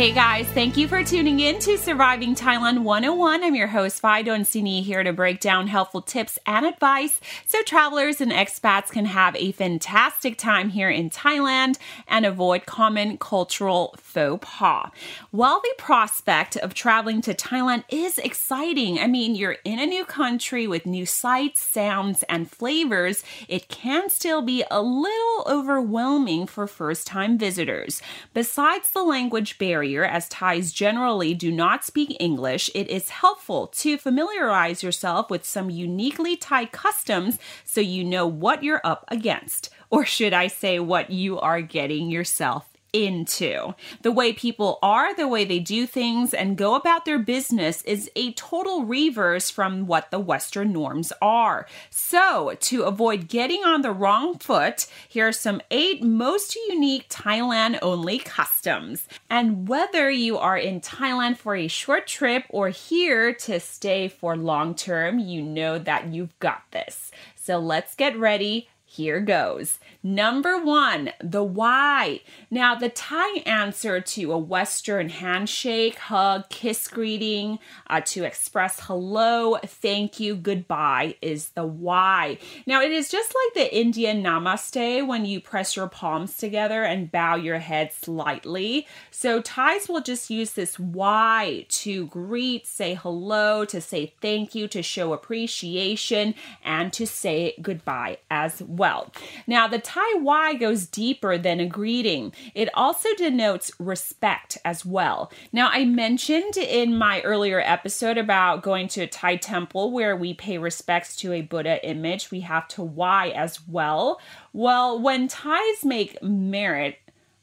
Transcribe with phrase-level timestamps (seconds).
[0.00, 3.44] Hey guys, thank you for tuning in to Surviving Thailand 101.
[3.44, 8.22] I'm your host, Fidon Sini, here to break down helpful tips and advice so travelers
[8.22, 11.76] and expats can have a fantastic time here in Thailand
[12.08, 14.90] and avoid common cultural faux pas.
[15.32, 20.06] While the prospect of traveling to Thailand is exciting, I mean, you're in a new
[20.06, 26.66] country with new sights, sounds, and flavors, it can still be a little overwhelming for
[26.66, 28.00] first time visitors.
[28.32, 33.98] Besides the language barrier, as Thais generally do not speak English, it is helpful to
[33.98, 39.70] familiarize yourself with some uniquely Thai customs so you know what you're up against.
[39.90, 43.74] Or should I say, what you are getting yourself into.
[44.02, 48.10] The way people are, the way they do things, and go about their business is
[48.16, 51.66] a total reverse from what the Western norms are.
[51.90, 57.78] So, to avoid getting on the wrong foot, here are some eight most unique Thailand
[57.82, 59.06] only customs.
[59.28, 64.36] And whether you are in Thailand for a short trip or here to stay for
[64.36, 67.10] long term, you know that you've got this.
[67.36, 69.78] So, let's get ready here goes.
[70.02, 72.22] Number one, the wai.
[72.50, 79.58] Now, the Thai answer to a Western handshake, hug, kiss greeting, uh, to express hello,
[79.64, 82.38] thank you, goodbye is the wai.
[82.66, 87.12] Now, it is just like the Indian namaste when you press your palms together and
[87.12, 88.88] bow your head slightly.
[89.12, 94.66] So, Thais will just use this wai to greet, say hello, to say thank you,
[94.66, 99.12] to show appreciation, and to say goodbye as well well.
[99.46, 102.32] Now, the Thai wai goes deeper than a greeting.
[102.54, 105.30] It also denotes respect as well.
[105.52, 110.32] Now, I mentioned in my earlier episode about going to a Thai temple where we
[110.32, 114.18] pay respects to a Buddha image, we have to wai as well.
[114.54, 116.96] Well, when Thais make merit,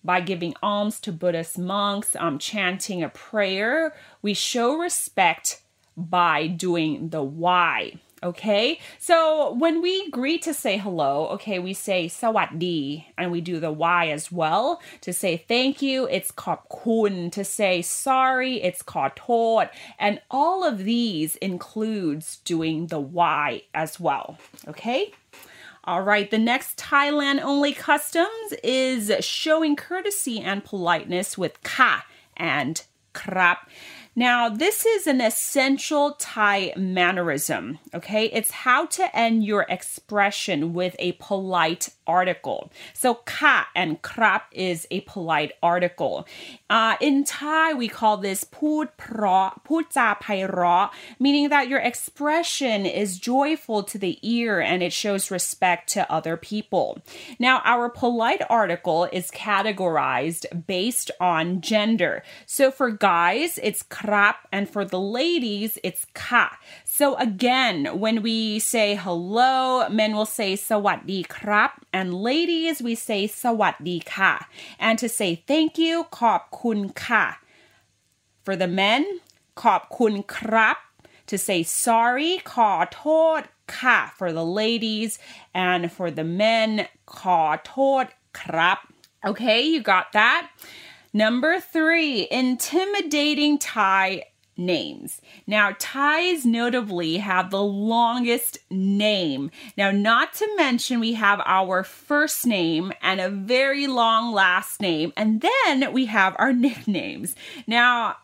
[0.04, 3.94] by giving alms to Buddhist monks, um, chanting a prayer,
[4.24, 5.62] we show respect
[5.96, 8.00] by doing the wai.
[8.24, 13.60] Okay, so when we greet to say hello, okay, we say sawaddi and we do
[13.60, 14.82] the wai as well.
[15.02, 17.30] To say thank you, it's kun.
[17.30, 19.72] To say sorry, it's tot.
[20.00, 24.40] And all of these includes doing the wai as well.
[24.68, 25.14] Okay.
[25.84, 32.04] All right, the next Thailand only customs is showing courtesy and politeness with ka
[32.36, 32.82] and
[33.14, 33.58] krap.
[34.18, 38.26] Now, this is an essential Thai mannerism, okay?
[38.26, 42.72] It's how to end your expression with a polite article.
[42.94, 46.26] So, ka and krap is a polite article.
[46.68, 53.84] Uh, in Thai, we call this put pra, ra, meaning that your expression is joyful
[53.84, 57.00] to the ear and it shows respect to other people.
[57.38, 62.24] Now, our polite article is categorized based on gender.
[62.48, 66.57] So, for guys, it's and for the ladies, it's ka.
[66.85, 73.28] So again, when we say hello, men will say sawaddi krap, and ladies, we say
[73.28, 74.47] sawaddi ka.
[74.79, 77.38] And to say thank you, kop kun ka.
[78.44, 79.19] For the men,
[79.56, 80.78] kop kun krap.
[81.28, 85.19] To say sorry, ka tot ka for the ladies,
[85.53, 88.78] and for the men, ka tot krap.
[89.25, 90.50] Okay, you got that?
[91.18, 95.20] Number three, intimidating Thai names.
[95.48, 99.50] Now, Thais notably have the longest name.
[99.76, 105.12] Now, not to mention, we have our first name and a very long last name,
[105.18, 107.36] and then we have our nicknames.
[107.66, 108.18] Now,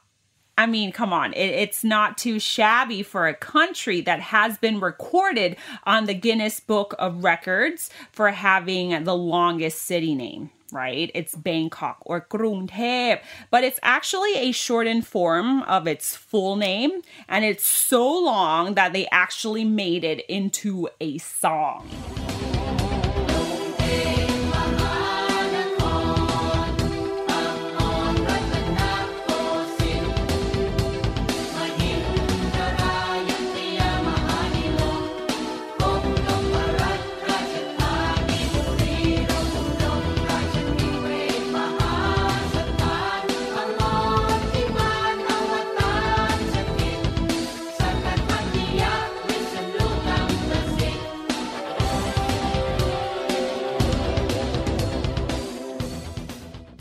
[0.56, 4.80] I mean, come on, it, it's not too shabby for a country that has been
[4.80, 11.12] recorded on the Guinness Book of Records for having the longest city name right?
[11.14, 13.22] It's Bangkok or Krungthep,
[13.52, 18.94] but it's actually a shortened form of its full name, and it's so long that
[18.94, 21.90] they actually made it into a song.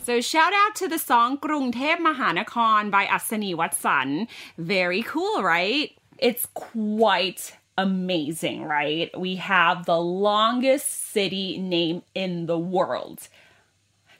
[0.05, 4.27] So shout out to the song Grung Tep Mahanakon by Asanee Wasan.
[4.59, 5.93] Very cool, right?
[6.19, 9.17] It's quite amazing, right?
[9.17, 13.29] We have the longest city name in the world.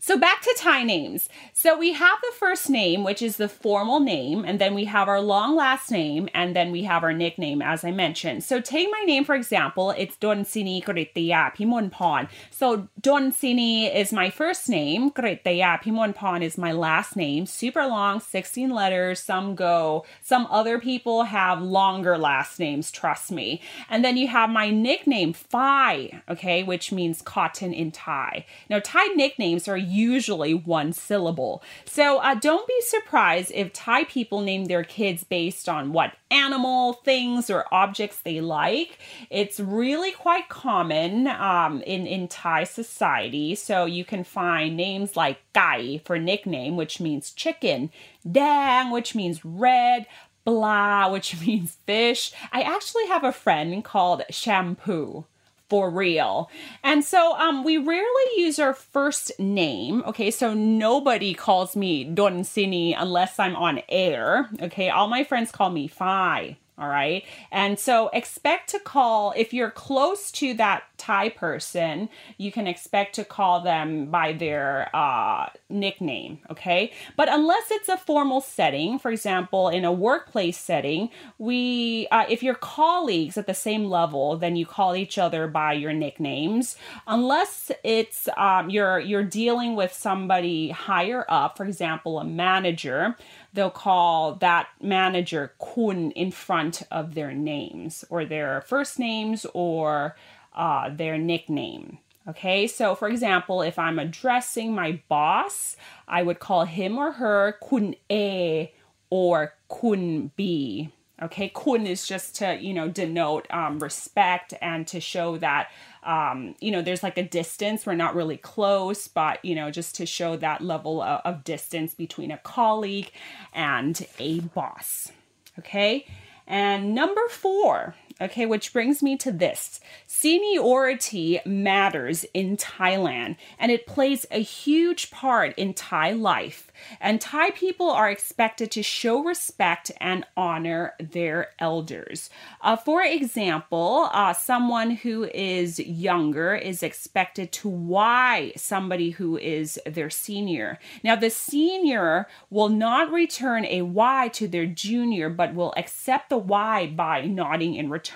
[0.05, 1.29] So back to Thai names.
[1.53, 5.07] So we have the first name, which is the formal name, and then we have
[5.07, 8.43] our long last name, and then we have our nickname, as I mentioned.
[8.43, 9.93] So take my name for example.
[9.93, 12.29] It's Don Sini Kritiya Pimonpon.
[12.51, 15.13] So Don Sini is my first name.
[15.13, 17.47] Kritiya Pimonpon is my last name.
[17.47, 19.21] Super long, 16 letters.
[19.21, 20.05] Some go.
[20.21, 22.91] Some other people have longer last names.
[22.91, 23.61] Trust me.
[23.89, 28.47] And then you have my nickname Phi, okay, which means cotton in Thai.
[28.69, 31.63] Now Thai nicknames are usually one syllable.
[31.85, 36.95] So uh, don't be surprised if Thai people name their kids based on what animal,
[36.95, 38.99] things, or objects they like.
[39.31, 43.55] It's really quite common um, in, in Thai society.
[43.55, 47.91] So you can find names like Gai for nickname, which means chicken,
[48.31, 50.07] Dang, which means red,
[50.45, 52.33] Pla, which means fish.
[52.53, 55.27] I actually have a friend called Shampoo
[55.73, 56.51] for real.
[56.85, 60.03] And so um, we rarely use our first name.
[60.07, 64.51] Okay, so nobody calls me Don Sini unless I'm on air.
[64.61, 66.59] Okay, all my friends call me Phi.
[66.79, 67.25] All right.
[67.51, 72.09] And so expect to call, if you're close to that Thai person,
[72.39, 76.39] you can expect to call them by their uh, nickname.
[76.51, 76.93] Okay.
[77.15, 82.43] But unless it's a formal setting, for example, in a workplace setting, we, uh, if
[82.43, 86.77] you're colleagues at the same level, then you call each other by your nicknames.
[87.07, 93.15] Unless it's, um, you're, you're dealing with somebody higher up, for example, a manager,
[93.53, 100.17] they'll call that manager kun in front of their names or their first names or
[100.55, 101.99] uh, their nickname.
[102.29, 105.77] Okay, so for example, if I'm addressing my boss,
[106.07, 108.73] I would call him or her kun A
[109.11, 110.91] or kun B.
[111.23, 115.71] Okay, kun is just to, you know, denote um, respect and to show that
[116.03, 117.87] um, you know, there's like a distance.
[117.87, 121.95] We're not really close, but, you know, just to show that level of, of distance
[121.95, 123.13] between a colleague
[123.53, 125.13] and a boss.
[125.59, 126.07] Okay.
[126.47, 133.87] And number four, okay, which brings me to this seniority matters in Thailand and it
[133.87, 139.91] plays a huge part in Thai life and Thai people are expected to show respect
[140.01, 142.31] and honor their elders.
[142.61, 149.81] Uh, for example, uh, someone who is younger is expected to wai somebody who is
[149.87, 150.79] their senior.
[151.03, 156.39] Now, the senior will not return a wai to their junior, but will accept the
[156.39, 158.12] wai by nodding in return.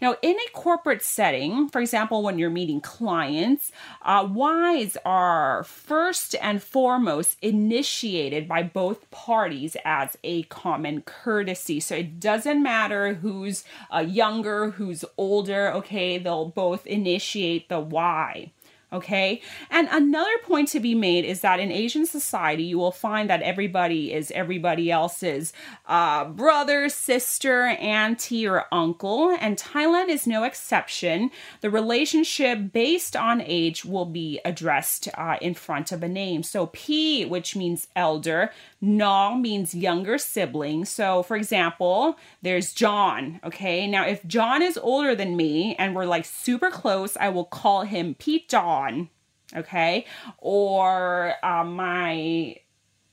[0.00, 3.72] Now, in a corporate setting, for example, when you're meeting clients,
[4.02, 11.80] uh, wais are first and foremost initiated by both parties as a common courtesy.
[11.80, 18.52] So it doesn't matter who's uh, younger, who's older, okay, they'll both initiate the wai.
[18.96, 19.42] Okay.
[19.70, 23.42] And another point to be made is that in Asian society, you will find that
[23.42, 25.52] everybody is everybody else's
[25.86, 29.36] uh, brother, sister, auntie, or uncle.
[29.38, 31.30] And Thailand is no exception.
[31.60, 36.42] The relationship based on age will be addressed uh, in front of a name.
[36.42, 38.50] So P, which means elder,
[38.80, 40.86] Nong means younger sibling.
[40.86, 43.40] So, for example, there's John.
[43.44, 43.86] Okay.
[43.86, 47.82] Now, if John is older than me and we're like super close, I will call
[47.82, 48.85] him Pete John.
[49.54, 50.06] Okay.
[50.38, 52.56] Or uh, my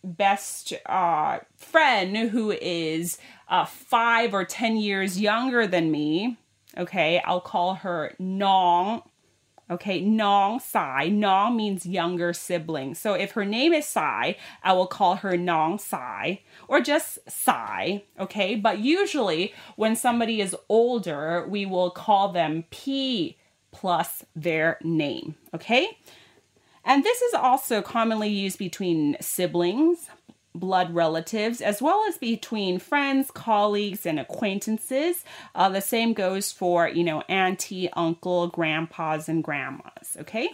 [0.04, 6.38] best uh, friend who is uh, five or 10 years younger than me.
[6.78, 7.22] Okay.
[7.26, 9.04] I'll call her Nong
[9.74, 11.08] Okay, Nong Sai.
[11.08, 12.96] Nong means younger sibling.
[12.96, 18.04] So if her name is Sai, I will call her Nong Sai or just Sai.
[18.20, 23.38] Okay, but usually when somebody is older, we will call them P
[23.74, 25.36] plus their name.
[25.54, 25.98] Okay,
[26.86, 30.10] and this is also commonly used between siblings,
[30.56, 35.24] blood relatives, as well as between friends, colleagues, and acquaintances.
[35.56, 40.50] Uh, the same goes for, you know, auntie, uncle, grandpas, and grandmas, okay?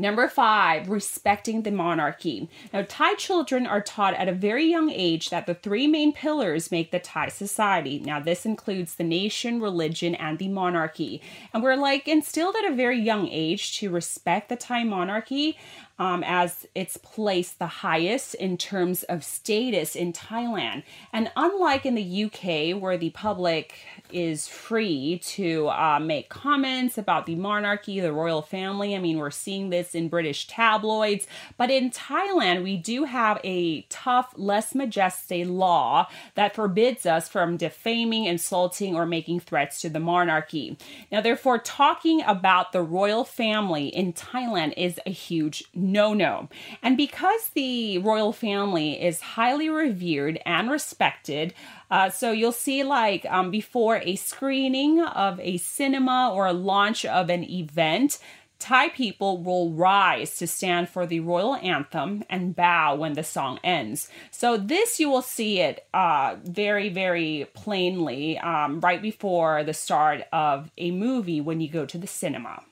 [0.00, 2.48] Number five, respecting the monarchy.
[2.72, 6.70] Now, Thai children are taught at a very young age that the three main pillars
[6.70, 7.98] make the Thai society.
[7.98, 11.20] Now, this includes the nation, religion, and the monarchy.
[11.52, 15.58] And we're like instilled at a very young age to respect the Thai monarchy
[16.00, 20.82] um, as it's placed the highest in terms of status in Thailand.
[21.12, 23.74] And unlike in the UK, where the public
[24.10, 29.30] is free to uh, make comments about the monarchy, the royal family, I mean, we're
[29.30, 31.26] seeing this in British tabloids,
[31.58, 37.58] but in Thailand, we do have a tough lèse majesté law that forbids us from
[37.58, 40.78] defaming, insulting, or making threats to the monarchy.
[41.12, 45.62] Now, therefore, talking about the royal family in Thailand is a huge
[45.92, 46.48] no no.
[46.82, 51.54] And because the royal family is highly revered and respected,
[51.90, 57.04] uh, so you'll see, like, um, before a screening of a cinema or a launch
[57.04, 58.18] of an event,
[58.60, 63.58] Thai people will rise to stand for the royal anthem and bow when the song
[63.64, 64.08] ends.
[64.30, 70.24] So this you will see it uh, very, very plainly um, right before the start
[70.30, 72.62] of a movie when you go to the cinema.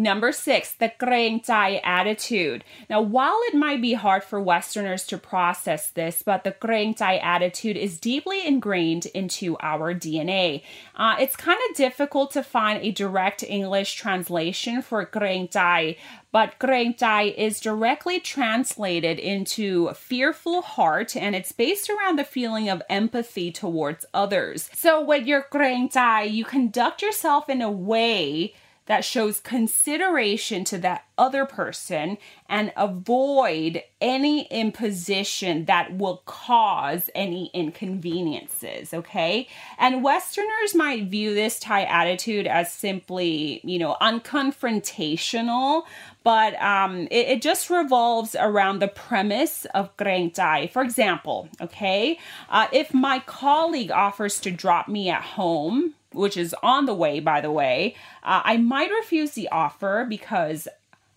[0.00, 2.64] Number six, the kreng jai attitude.
[2.88, 7.18] Now, while it might be hard for Westerners to process this, but the kreng jai
[7.18, 10.62] attitude is deeply ingrained into our DNA.
[10.96, 15.98] Uh, it's kind of difficult to find a direct English translation for kreng jai,
[16.32, 22.70] but kreng jai is directly translated into fearful heart, and it's based around the feeling
[22.70, 24.70] of empathy towards others.
[24.72, 28.54] So, with your kreng jai, you conduct yourself in a way
[28.86, 32.18] that shows consideration to that other person
[32.48, 39.46] and avoid any imposition that will cause any inconveniences, okay?
[39.78, 45.84] And Westerners might view this Thai attitude as simply, you know, unconfrontational,
[46.24, 50.66] but um, it, it, just revolves around the premise of Greng Jai.
[50.66, 52.18] For example, okay,
[52.48, 57.20] uh, if my colleague offers to drop me at home, which is on the way,
[57.20, 60.68] by the way, uh, I might refuse the offer because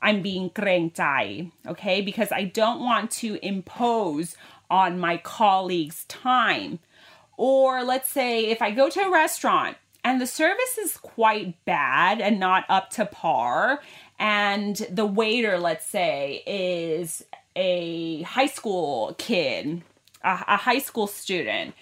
[0.01, 2.01] I'm being krengjai, okay?
[2.01, 4.35] Because I don't want to impose
[4.69, 6.79] on my colleagues' time.
[7.38, 12.19] Or let's say if I go to a restaurant and the service is quite bad
[12.19, 13.81] and not up to par,
[14.19, 19.81] and the waiter, let's say, is a high school kid,
[20.23, 21.73] a, a high school student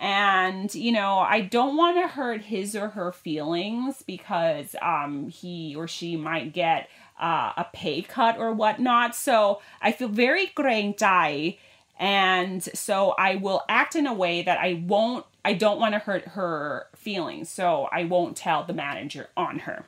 [0.00, 5.76] and you know i don't want to hurt his or her feelings because um, he
[5.76, 6.88] or she might get
[7.20, 9.14] uh, a pay cut or whatnot.
[9.14, 11.58] So i feel very gung
[11.98, 15.98] and so i will act in a way that i won't i don't want to
[15.98, 17.50] hurt her feelings.
[17.50, 19.84] So i won't tell the manager on her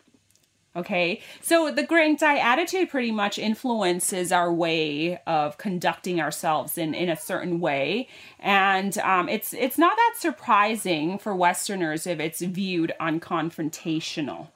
[0.75, 6.95] Okay, so the Greng Jai attitude pretty much influences our way of conducting ourselves in,
[6.95, 8.09] in a certain way,
[8.41, 14.49] and um, it's it's not that surprising for Westerners if it's viewed unconfrontational.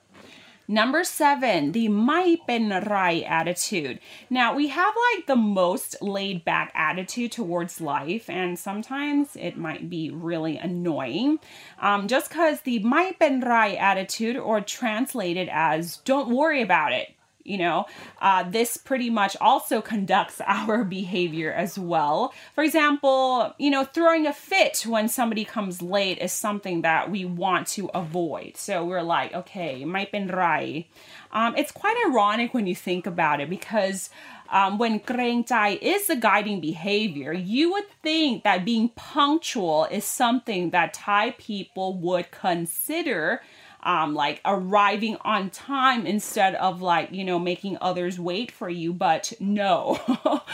[0.69, 4.01] Number seven, the mai rai attitude.
[4.29, 9.89] Now we have like the most laid back attitude towards life, and sometimes it might
[9.89, 11.39] be really annoying.
[11.81, 17.15] Um, just because the mai rai attitude, or translated as don't worry about it,
[17.47, 17.87] you know
[18.21, 22.33] uh, this pretty much also conducts our behavior as well.
[22.55, 27.25] For example you know throwing a fit when somebody comes late is something that we
[27.25, 28.57] want to avoid.
[28.57, 30.89] So we're like okay mai pen rai.
[31.33, 34.11] Um, it's quite ironic when you think about it because
[34.51, 40.05] um, when Greng Jai is the guiding behavior, you would think that being punctual is
[40.05, 43.43] something that Thai people would consider
[43.83, 48.93] um, like arriving on time instead of like, you know, making others wait for you.
[48.93, 50.01] But no,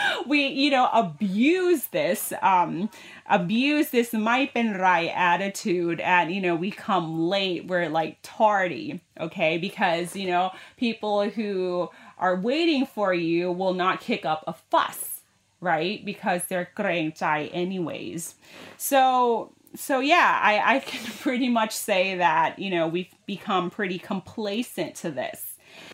[0.26, 2.90] we, you know, abuse this, um,
[3.28, 6.00] abuse this maipen rai attitude.
[6.00, 9.58] And, you know, we come late, we're like tardy, okay?
[9.58, 15.12] Because, you know, people who are waiting for you will not kick up a fuss
[15.62, 16.04] right?
[16.04, 17.14] Because they're kreng
[17.54, 18.34] anyways.
[18.76, 23.98] So so yeah, I, I can pretty much say that, you know, we've become pretty
[23.98, 25.48] complacent to this.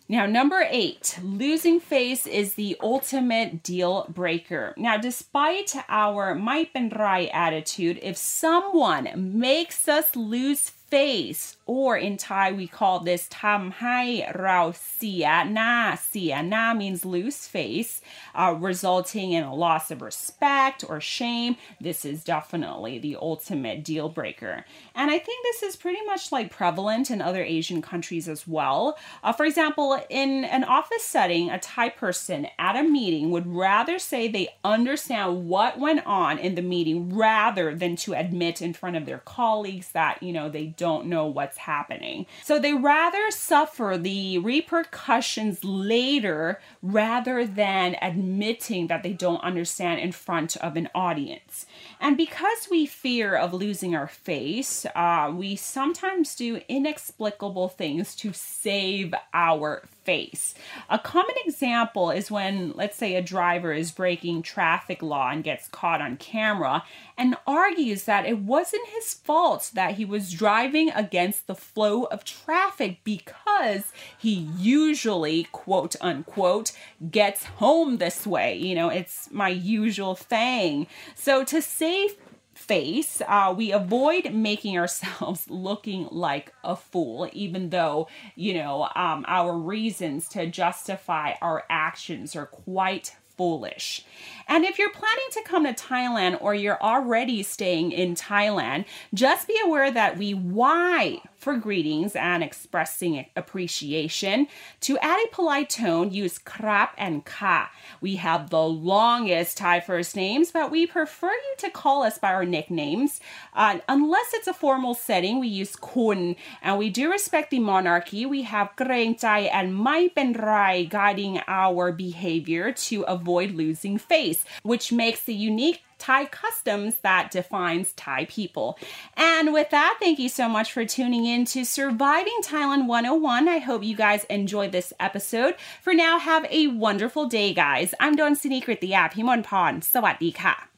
[0.07, 4.73] Now, number eight, losing face is the ultimate deal breaker.
[4.75, 12.16] Now, despite our mai pen rai attitude, if someone makes us lose face or in
[12.16, 14.00] Thai we call this ทำให้
[14.42, 14.60] เรา
[14.94, 15.74] เสียหน้า
[16.08, 17.92] เสียหน้า means lose face
[18.40, 21.52] uh, resulting in a loss of respect or shame
[21.86, 24.56] this is definitely the ultimate deal breaker
[24.94, 28.80] and I think this is pretty much like prevalent in other Asian countries as well
[29.24, 29.88] uh, for example
[30.22, 35.48] in an office setting a Thai person at a meeting would rather say they understand
[35.48, 39.88] what went on in the meeting rather than to admit in front of their colleagues
[39.92, 42.25] that you know they don't know what's happening.
[42.43, 50.13] So they rather suffer the repercussions later rather than admitting that they don't understand in
[50.13, 51.65] front of an audience.
[51.99, 58.31] And because we fear of losing our face, uh, we sometimes do inexplicable things to
[58.33, 60.55] save our face.
[60.89, 65.67] A common example is when, let's say, a driver is breaking traffic law and gets
[65.67, 66.83] caught on camera
[67.15, 72.23] and argues that it wasn't his fault that he was driving against the flow of
[72.23, 76.71] traffic because he usually, quote unquote,
[77.11, 78.57] gets home this way.
[78.57, 80.87] You know, it's my usual thing.
[81.13, 82.15] So to save
[82.53, 89.25] face, uh, we avoid making ourselves looking like a fool, even though, you know, um,
[89.27, 94.05] our reasons to justify our actions are quite foolish.
[94.49, 99.47] And if you're planning to come to Thailand or you're already staying in Thailand, just
[99.47, 104.47] be aware that we wai for greetings and expressing appreciation.
[104.81, 107.71] To add a polite tone, use krap and ka.
[108.01, 112.33] We have the longest Thai first names, but we prefer you to call us by
[112.33, 113.21] our nicknames.
[113.53, 116.35] Uh, unless it's a formal setting, we use kun.
[116.61, 118.25] And we do respect the monarchy.
[118.25, 124.38] We have greng jai and mai pen rai guiding our behavior to avoid losing face,
[124.63, 128.79] which makes the unique Thai customs that defines Thai people.
[129.17, 133.47] And with that, thank you so much for tuning in to Surviving Thailand 101.
[133.47, 135.55] I hope you guys enjoyed this episode.
[135.81, 137.93] For now, have a wonderful day, guys.
[137.99, 139.81] I'm Don Sini Kritiya Pimonpon.
[139.81, 140.69] Sawadee ka.